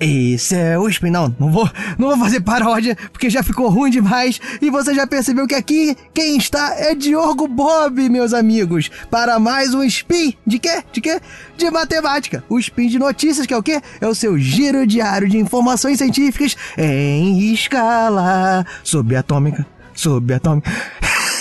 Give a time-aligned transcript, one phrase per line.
[0.00, 1.10] Esse é o Spin.
[1.10, 4.40] Não, não vou, não vou fazer paródia, porque já ficou ruim demais.
[4.62, 8.90] E você já percebeu que aqui quem está é Diogo Bob, meus amigos.
[9.10, 10.34] Para mais um Spin.
[10.46, 10.82] De quê?
[10.90, 11.20] De quê?
[11.58, 12.42] De matemática.
[12.48, 13.82] O Spin de notícias, que é o quê?
[14.00, 19.66] É o seu giro diário de informações científicas em escala subatômica.
[19.94, 20.70] Subatômica.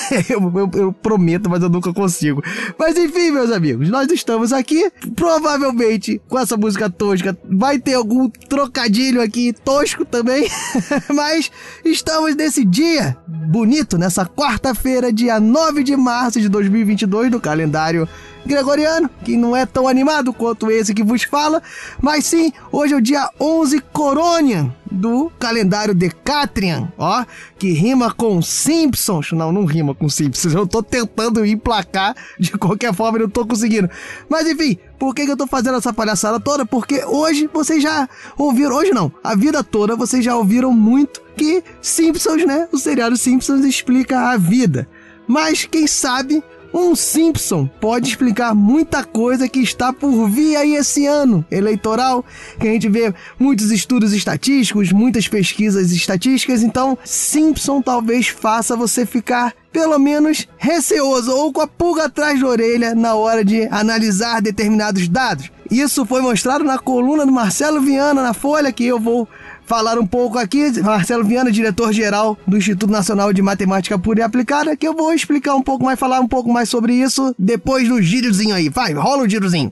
[0.30, 2.44] eu, eu, eu, prometo, mas eu nunca consigo.
[2.78, 4.92] Mas enfim, meus amigos, nós estamos aqui.
[5.16, 10.50] Provavelmente com essa música tosca vai ter algum trocadilho aqui tosco também.
[11.14, 11.52] mas
[11.84, 18.08] estamos nesse dia bonito, nessa quarta-feira, dia 9 de março de 2022, do calendário
[18.46, 21.62] gregoriano, que não é tão animado quanto esse que vos fala,
[22.02, 27.26] mas sim, hoje é o dia 11 Coronian do calendário Decatrian, ó,
[27.58, 29.32] que rima com Simpsons.
[29.32, 33.46] Não, não rima com Simpsons, eu tô tentando emplacar, de qualquer forma eu não tô
[33.46, 33.90] conseguindo.
[34.30, 36.66] Mas enfim, por que, que eu tô fazendo essa palhaçada toda?
[36.66, 41.64] Porque hoje vocês já ouviram, hoje não, a vida toda vocês já ouviram muito que
[41.82, 44.88] Simpsons, né, o seriado Simpsons explica a vida.
[45.28, 51.06] Mas quem sabe um Simpson pode explicar muita coisa que está por vir aí esse
[51.06, 52.24] ano eleitoral,
[52.60, 59.06] que a gente vê muitos estudos estatísticos, muitas pesquisas estatísticas, então Simpson talvez faça você
[59.06, 64.42] ficar pelo menos receoso ou com a pulga atrás da orelha na hora de analisar
[64.42, 65.52] determinados dados.
[65.70, 69.28] Isso foi mostrado na coluna do Marcelo Viana na Folha, que eu vou
[69.70, 70.82] falar um pouco aqui.
[70.82, 75.54] Marcelo Viana, diretor-geral do Instituto Nacional de Matemática Pura e Aplicada, que eu vou explicar
[75.54, 78.68] um pouco mais, falar um pouco mais sobre isso depois do girozinho aí.
[78.68, 79.72] Vai, rola o girozinho.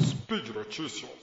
[0.00, 1.19] Speed Notícias.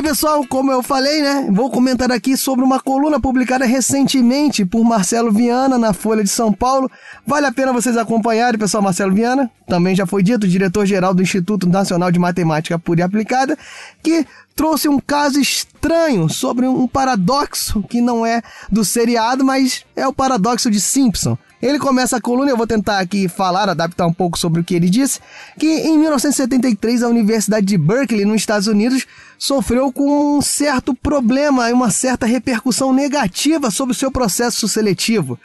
[0.00, 1.50] Bem, pessoal, como eu falei, né?
[1.52, 6.50] Vou comentar aqui sobre uma coluna publicada recentemente por Marcelo Viana na Folha de São
[6.50, 6.90] Paulo.
[7.26, 8.82] Vale a pena vocês acompanharem, pessoal.
[8.82, 13.58] Marcelo Viana, também já foi dito, diretor-geral do Instituto Nacional de Matemática Pura e Aplicada,
[14.02, 18.40] que trouxe um caso estranho sobre um paradoxo que não é
[18.72, 21.36] do seriado, mas é o paradoxo de Simpson.
[21.62, 24.74] Ele começa a coluna, eu vou tentar aqui falar, adaptar um pouco sobre o que
[24.74, 25.20] ele disse,
[25.58, 29.06] que em 1973 a Universidade de Berkeley, nos Estados Unidos,
[29.38, 35.38] sofreu com um certo problema e uma certa repercussão negativa sobre o seu processo seletivo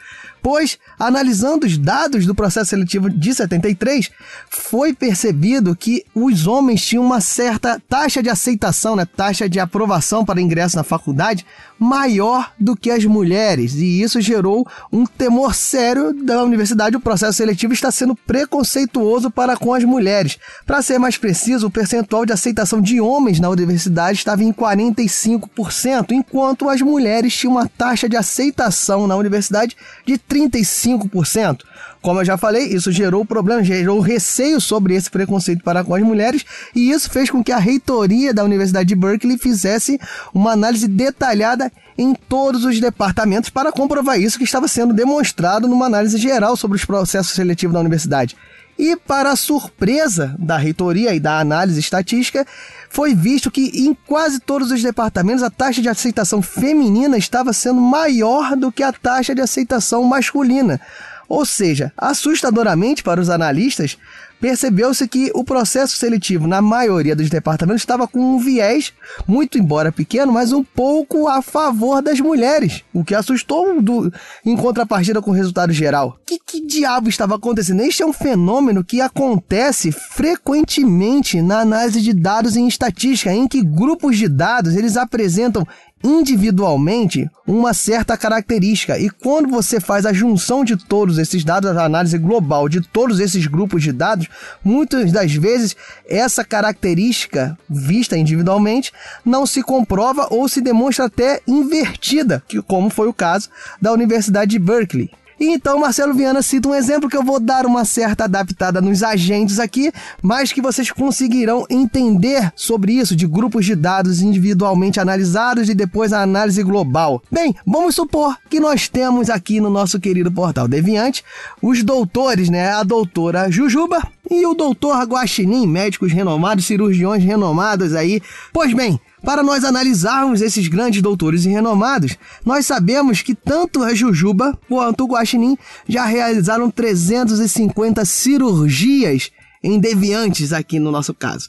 [0.46, 4.12] pois, analisando os dados do processo seletivo de 73,
[4.48, 10.24] foi percebido que os homens tinham uma certa taxa de aceitação, né, taxa de aprovação
[10.24, 11.44] para ingresso na faculdade
[11.78, 16.96] maior do que as mulheres, e isso gerou um temor sério da universidade.
[16.96, 20.38] O processo seletivo está sendo preconceituoso para com as mulheres.
[20.64, 26.12] Para ser mais preciso, o percentual de aceitação de homens na universidade estava em 45%,
[26.12, 29.76] enquanto as mulheres tinham uma taxa de aceitação na universidade
[30.06, 31.60] de 35%.
[32.02, 36.02] Como eu já falei, isso gerou problema, gerou receio sobre esse preconceito para com as
[36.02, 39.98] mulheres, e isso fez com que a reitoria da Universidade de Berkeley fizesse
[40.32, 45.86] uma análise detalhada em todos os departamentos para comprovar isso que estava sendo demonstrado numa
[45.86, 48.36] análise geral sobre os processos seletivos da universidade.
[48.78, 52.46] E, para a surpresa da reitoria e da análise estatística,
[52.90, 57.80] foi visto que em quase todos os departamentos a taxa de aceitação feminina estava sendo
[57.80, 60.80] maior do que a taxa de aceitação masculina.
[61.28, 63.96] Ou seja, assustadoramente para os analistas,
[64.40, 68.92] percebeu-se que o processo seletivo na maioria dos departamentos estava com um viés,
[69.26, 74.12] muito embora pequeno, mas um pouco a favor das mulheres, o que assustou do,
[74.44, 76.18] em contrapartida com o resultado geral.
[76.26, 77.82] Que, que diabo estava acontecendo?
[77.82, 83.62] Este é um fenômeno que acontece frequentemente na análise de dados em estatística, em que
[83.62, 85.66] grupos de dados eles apresentam
[86.02, 88.98] individualmente uma certa característica.
[88.98, 93.20] E quando você faz a junção de todos esses dados, a análise global de todos
[93.20, 94.28] esses grupos de dados,
[94.64, 95.76] muitas das vezes
[96.08, 98.92] essa característica vista individualmente
[99.24, 103.48] não se comprova ou se demonstra até invertida, que como foi o caso
[103.80, 105.10] da Universidade de Berkeley.
[105.38, 109.58] Então Marcelo Viana cita um exemplo que eu vou dar uma certa adaptada nos agentes
[109.58, 109.92] aqui,
[110.22, 116.12] mas que vocês conseguirão entender sobre isso de grupos de dados individualmente analisados e depois
[116.12, 117.22] a análise global.
[117.30, 121.22] Bem, vamos supor que nós temos aqui no nosso querido portal Deviante
[121.60, 122.70] os doutores, né?
[122.70, 128.20] A doutora Jujuba e o doutor Guaxinim, médicos renomados, cirurgiões renomados aí.
[128.52, 133.92] Pois bem, para nós analisarmos esses grandes doutores e renomados, nós sabemos que tanto a
[133.92, 135.58] Jujuba quanto o Guaxinim
[135.88, 139.32] já realizaram 350 cirurgias
[139.64, 141.48] em deviantes aqui no nosso caso.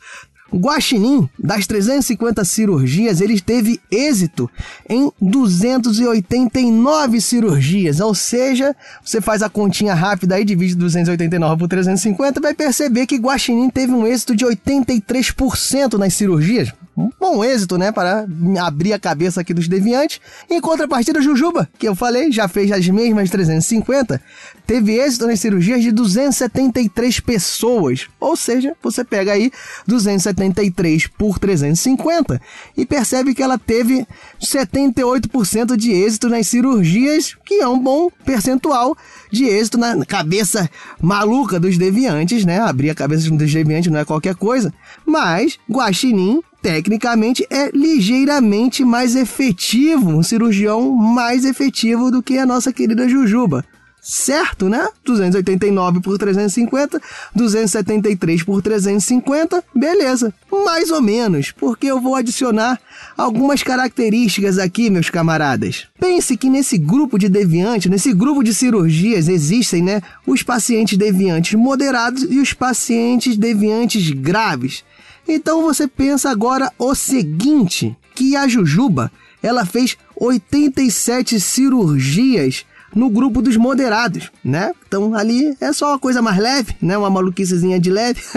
[0.51, 4.49] Guaxinim, das 350 cirurgias, ele teve êxito
[4.89, 8.75] em 289 cirurgias, ou seja,
[9.05, 13.93] você faz a continha rápida aí, divide 289 por 350, vai perceber que Guaxinim teve
[13.93, 16.73] um êxito de 83% nas cirurgias
[17.19, 18.25] bom êxito, né, para
[18.59, 20.19] abrir a cabeça aqui dos deviantes.
[20.49, 24.19] Em contrapartida, Jujuba, que eu falei, já fez as mesmas 350,
[24.65, 28.07] teve êxito nas cirurgias de 273 pessoas.
[28.19, 29.51] Ou seja, você pega aí
[29.85, 32.41] 273 por 350
[32.75, 34.05] e percebe que ela teve
[34.41, 38.97] 78% de êxito nas cirurgias, que é um bom percentual
[39.31, 40.67] de êxito na cabeça
[40.99, 42.59] maluca dos deviantes, né?
[42.59, 44.73] Abrir a cabeça dos deviantes não é qualquer coisa.
[45.05, 52.73] Mas Guaxinim tecnicamente é ligeiramente mais efetivo, um cirurgião mais efetivo do que a nossa
[52.73, 53.63] querida Jujuba.
[54.09, 54.87] Certo, né?
[55.03, 57.01] 289 por 350,
[57.35, 60.33] 273 por 350, beleza.
[60.49, 62.79] Mais ou menos, porque eu vou adicionar
[63.17, 65.87] algumas características aqui, meus camaradas.
[65.99, 71.59] Pense que nesse grupo de deviantes, nesse grupo de cirurgias, existem, né, os pacientes deviantes
[71.59, 74.85] moderados e os pacientes deviantes graves.
[75.27, 79.11] Então você pensa agora o seguinte, que a Jujuba,
[79.43, 82.65] ela fez 87 cirurgias
[82.95, 84.71] no grupo dos moderados, né?
[84.87, 86.97] Então ali é só uma coisa mais leve, né?
[86.97, 88.21] Uma maluquicezinha de leve.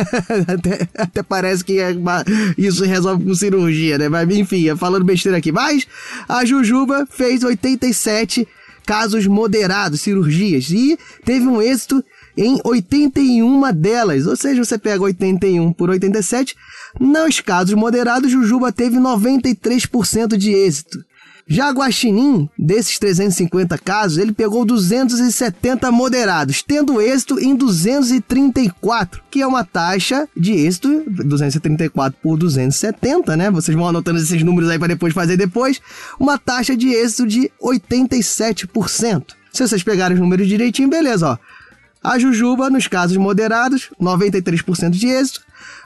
[0.47, 2.25] até, até, parece que é uma,
[2.59, 4.09] isso resolve com cirurgia, né?
[4.09, 5.53] Mas enfim, é falando besteira aqui.
[5.53, 5.87] Mas
[6.29, 8.47] a Jujuba fez 87
[8.85, 12.05] casos moderados, cirurgias, e teve um êxito
[12.41, 14.27] em 81 delas.
[14.27, 16.57] Ou seja, você pega 81 por 87.
[16.99, 21.05] Nos casos moderados, Jujuba teve 93% de êxito.
[21.53, 29.47] Já Guaxinim, desses 350 casos, ele pegou 270 moderados, tendo êxito em 234, que é
[29.47, 33.51] uma taxa de êxito 234 por 270, né?
[33.51, 35.81] Vocês vão anotando esses números aí para depois fazer depois,
[36.21, 39.35] uma taxa de êxito de 87%.
[39.53, 41.60] Se vocês pegarem os números direitinho, beleza, ó.
[42.03, 45.43] A Jujuba, nos casos moderados, 93% de êxito.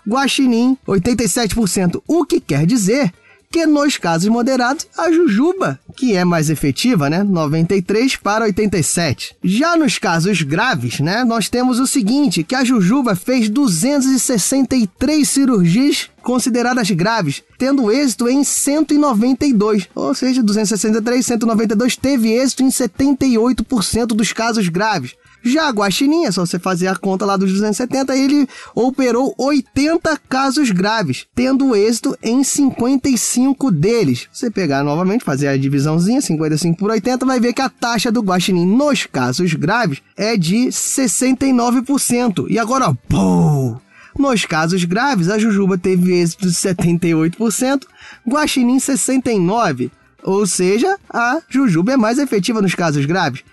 [0.06, 2.02] Guaxinim, 87%.
[2.06, 3.12] O que quer dizer
[3.54, 7.22] que nos casos moderados, a Jujuba, que é mais efetiva, né?
[7.22, 9.36] 93 para 87.
[9.44, 11.22] Já nos casos graves, né?
[11.22, 18.42] Nós temos o seguinte, que a Jujuba fez 263 cirurgias consideradas graves, tendo êxito em
[18.42, 25.14] 192, ou seja, 263, 192 teve êxito em 78% dos casos graves.
[25.44, 30.18] Já a Guaxinim, é só você fazer a conta lá dos 270, ele operou 80
[30.28, 34.26] casos graves, tendo êxito em 55 deles.
[34.32, 38.22] Você pegar novamente, fazer a divisãozinha, 55 por 80, vai ver que a taxa do
[38.22, 42.46] Guaxinim nos casos graves é de 69%.
[42.48, 43.76] E agora, ó, pô,
[44.18, 47.82] nos casos graves, a Jujuba teve êxito de 78%,
[48.26, 49.90] Guaxinim 69%.
[50.24, 53.44] Ou seja, a Jujuba é mais efetiva nos casos graves.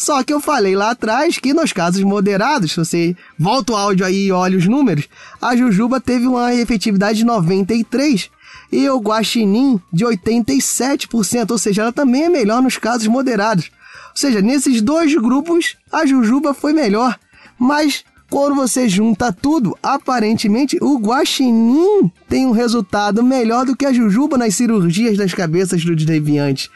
[0.00, 4.06] Só que eu falei lá atrás que nos casos moderados, se você volta o áudio
[4.06, 5.06] aí e olha os números,
[5.42, 8.30] a Jujuba teve uma efetividade de 93%
[8.72, 13.70] e o Guaxinim de 87%, ou seja, ela também é melhor nos casos moderados.
[14.08, 17.18] Ou seja, nesses dois grupos, a Jujuba foi melhor.
[17.58, 23.92] Mas quando você junta tudo, aparentemente o Guaxinim tem um resultado melhor do que a
[23.92, 26.70] Jujuba nas cirurgias das cabeças dos deviantes.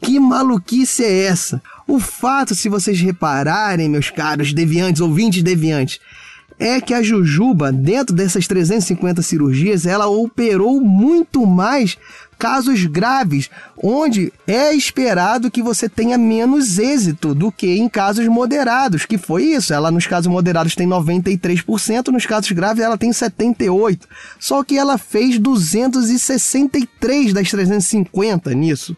[0.00, 1.60] Que maluquice é essa?
[1.88, 5.98] O fato, se vocês repararem, meus caros deviantes, ouvintes deviantes,
[6.58, 11.96] é que a Jujuba, dentro dessas 350 cirurgias, ela operou muito mais
[12.38, 13.50] casos graves,
[13.82, 19.44] onde é esperado que você tenha menos êxito do que em casos moderados, que foi
[19.44, 19.74] isso.
[19.74, 24.02] Ela nos casos moderados tem 93%, nos casos graves ela tem 78%.
[24.38, 28.96] Só que ela fez 263 das 350 nisso.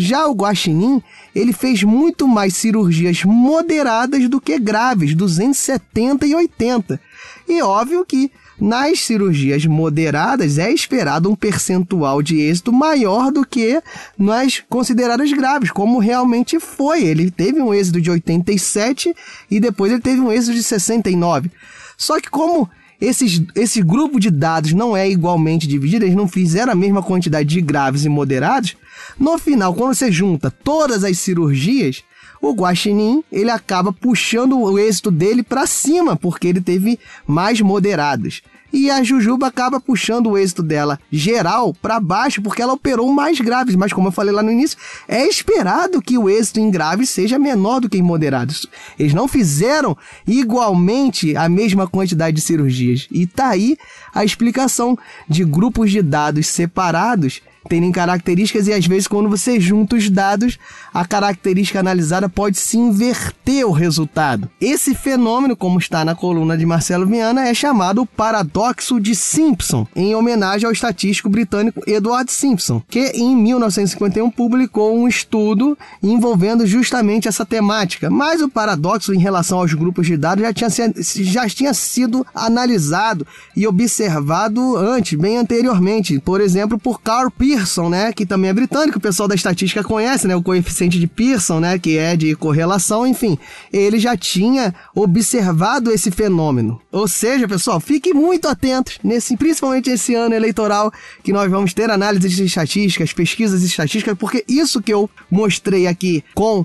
[0.00, 1.02] Já o Guaxinim,
[1.34, 6.98] ele fez muito mais cirurgias moderadas do que graves, 270 e 80.
[7.46, 13.82] E óbvio que nas cirurgias moderadas é esperado um percentual de êxito maior do que
[14.18, 17.04] nas consideradas graves, como realmente foi.
[17.04, 19.14] Ele teve um êxito de 87
[19.50, 21.50] e depois ele teve um êxito de 69.
[21.98, 26.72] Só que como esses, esse grupo de dados não é igualmente dividido, eles não fizeram
[26.72, 28.76] a mesma quantidade de graves e moderados,
[29.18, 32.02] no final, quando você junta todas as cirurgias,
[32.40, 38.42] o Guaxinim ele acaba puxando o êxito dele para cima, porque ele teve mais moderados.
[38.72, 43.40] E a Jujuba acaba puxando o êxito dela geral para baixo porque ela operou mais
[43.40, 47.10] graves, mas como eu falei lá no início, é esperado que o êxito em graves
[47.10, 48.66] seja menor do que em moderados.
[48.98, 49.96] Eles não fizeram
[50.26, 53.06] igualmente a mesma quantidade de cirurgias.
[53.10, 53.76] E tá aí
[54.14, 54.98] a explicação
[55.28, 60.58] de grupos de dados separados terem características e às vezes quando você junta os dados,
[60.92, 64.50] a característica analisada pode se inverter o resultado.
[64.60, 70.14] Esse fenômeno, como está na coluna de Marcelo Viana, é chamado paradoxo de Simpson, em
[70.14, 77.44] homenagem ao estatístico britânico Edward Simpson, que em 1951 publicou um estudo envolvendo justamente essa
[77.44, 78.10] temática.
[78.10, 83.26] Mas o paradoxo em relação aos grupos de dados já tinha, já tinha sido analisado
[83.56, 88.54] e observado antes, bem anteriormente, por exemplo, por Carl Pearson Pearson, né, que também é
[88.54, 92.34] britânico, o pessoal da estatística conhece, né, o coeficiente de Pearson, né, que é de
[92.34, 93.38] correlação, enfim,
[93.72, 96.80] ele já tinha observado esse fenômeno.
[96.90, 100.90] Ou seja, pessoal, fiquem muito atentos nesse, principalmente esse ano eleitoral,
[101.22, 106.24] que nós vamos ter análises de estatísticas, pesquisas estatísticas, porque isso que eu mostrei aqui
[106.34, 106.64] com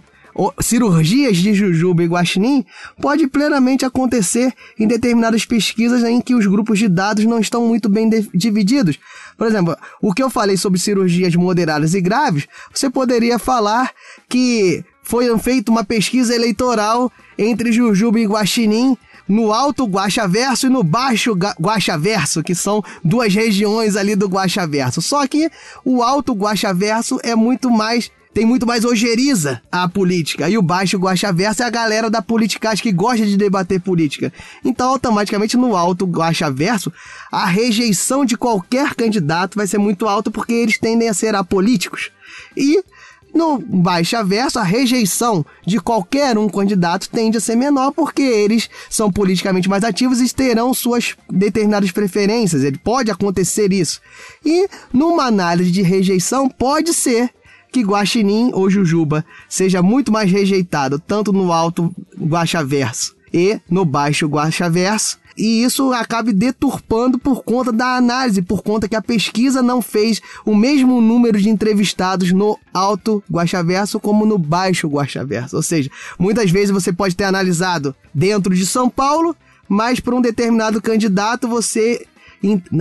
[0.62, 2.65] cirurgias de jujuba e guaxinim
[3.01, 7.88] pode plenamente acontecer em determinadas pesquisas em que os grupos de dados não estão muito
[7.88, 9.00] bem divididos.
[9.38, 13.92] Por exemplo, o que eu falei sobre cirurgias moderadas e graves, você poderia falar
[14.27, 20.84] que foi feita uma pesquisa eleitoral entre jujuba e guaxinim no alto Guaxaverso e no
[20.84, 25.01] baixo Guaxaverso, que são duas regiões ali do Guaxaverso.
[25.01, 25.50] Só que
[25.84, 30.50] o alto Guaxaverso é muito mais tem muito mais ojeriza a política.
[30.50, 34.32] E o baixo guaxaverso é a galera da politicagem que gosta de debater política.
[34.63, 36.92] Então, automaticamente, no alto guaxaverso,
[37.32, 42.12] a rejeição de qualquer candidato vai ser muito alta porque eles tendem a ser apolíticos.
[42.58, 42.84] E
[43.34, 48.70] no baixa verso, a rejeição de qualquer um candidato tende a ser menor porque eles
[48.89, 52.65] são politicamente mais ativos e terão suas determinadas preferências.
[52.65, 54.01] Ele pode acontecer isso.
[54.46, 57.30] E numa análise de rejeição, pode ser
[57.75, 64.27] que Guaxinim ou Jujuba seja muito mais rejeitado tanto no alto Guaxaverso e no baixo
[64.27, 69.82] Guaxaverso, e isso acabe deturpando por conta da análise, por conta que a pesquisa não
[69.82, 75.58] fez o mesmo número de entrevistados no alto Guaxaverso como no baixo Guaxaverso.
[75.58, 79.36] Ou seja, muitas vezes você pode ter analisado dentro de São Paulo,
[79.67, 82.08] mas para um determinado candidato você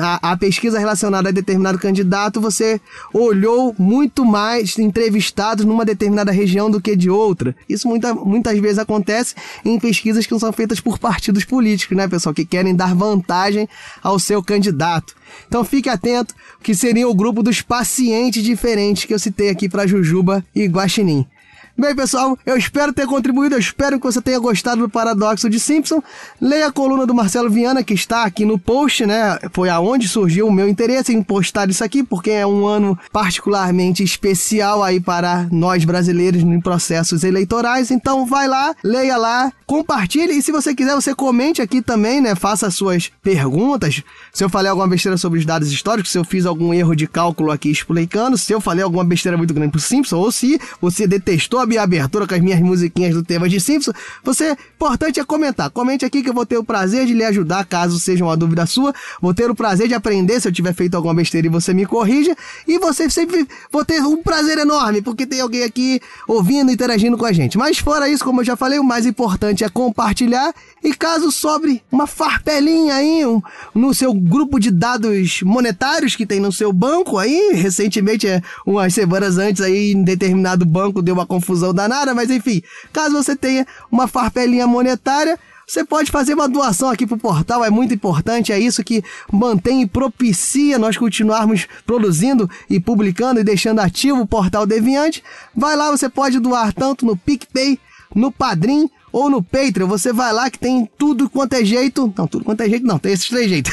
[0.00, 2.80] a, a pesquisa relacionada a determinado candidato, você
[3.12, 7.54] olhou muito mais entrevistados numa determinada região do que de outra.
[7.68, 9.34] Isso muita, muitas vezes acontece
[9.64, 12.34] em pesquisas que são feitas por partidos políticos, né, pessoal?
[12.34, 13.68] Que querem dar vantagem
[14.02, 15.14] ao seu candidato.
[15.49, 19.87] Então fique atento, que seria o grupo dos pacientes diferentes que eu citei aqui para
[19.87, 21.26] Jujuba e Guaxinim.
[21.76, 25.58] Bem, pessoal, eu espero ter contribuído, eu espero que você tenha gostado do Paradoxo de
[25.58, 26.00] Simpson.
[26.40, 29.40] Leia a coluna do Marcelo Viana, que está aqui no post, né?
[29.52, 34.04] Foi aonde surgiu o meu interesse em postar isso aqui, porque é um ano particularmente
[34.04, 37.90] especial aí para nós brasileiros em processos eleitorais.
[37.90, 42.36] Então, vai lá, leia lá, compartilhe e se você quiser, você comente aqui também, né?
[42.36, 44.00] Faça suas perguntas.
[44.32, 47.08] Se eu falei alguma besteira sobre os dados históricos, se eu fiz algum erro de
[47.08, 51.04] cálculo aqui explicando, se eu falei alguma besteira muito grande pro Simpson, ou se você
[51.04, 53.92] detestou a minha abertura com as minhas musiquinhas do tema de Simpson,
[54.23, 55.71] você, importante é comentar.
[55.71, 58.66] Comente aqui que eu vou ter o prazer de lhe ajudar, caso seja uma dúvida
[58.66, 58.94] sua.
[59.21, 61.87] Vou ter o prazer de aprender se eu tiver feito alguma besteira e você me
[61.87, 62.37] corrija.
[62.68, 67.25] E você sempre vou ter um prazer enorme, porque tem alguém aqui ouvindo, interagindo com
[67.25, 67.56] a gente.
[67.56, 70.52] Mas fora isso, como eu já falei, o mais importante é compartilhar.
[70.83, 73.40] E caso sobre uma farpelinha aí um,
[73.75, 78.92] no seu grupo de dados monetários que tem no seu banco aí, recentemente, é, umas
[78.92, 83.37] semanas antes aí, em determinado banco deu uma confusão confusão danada, mas enfim, caso você
[83.37, 88.52] tenha uma farpelinha monetária, você pode fazer uma doação aqui pro portal, é muito importante,
[88.52, 94.26] é isso que mantém e propicia nós continuarmos produzindo e publicando e deixando ativo o
[94.26, 95.23] portal Deviante.
[95.56, 97.78] Vai lá, você pode doar tanto no PicPay,
[98.14, 102.12] no Padrim ou no Patreon, você vai lá que tem tudo quanto é jeito.
[102.18, 103.73] Não, tudo quanto é jeito não, tem esses três jeitos.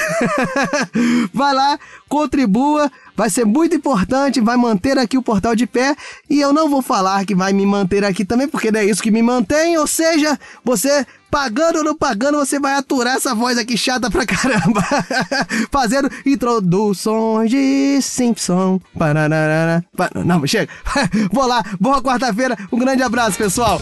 [1.33, 5.95] vai lá, contribua, vai ser muito importante, vai manter aqui o portal de pé.
[6.29, 9.01] E eu não vou falar que vai me manter aqui também, porque não é isso
[9.01, 9.75] que me mantém.
[9.79, 14.27] Ou seja, você pagando ou não pagando, você vai aturar essa voz aqui chata pra
[14.27, 14.85] caramba.
[15.71, 18.79] Fazendo introduções de Simpson.
[20.23, 20.71] Não, chega.
[21.33, 22.55] Vou lá, boa quarta-feira.
[22.71, 23.81] Um grande abraço, pessoal.